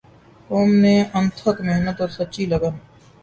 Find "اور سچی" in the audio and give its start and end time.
2.01-2.45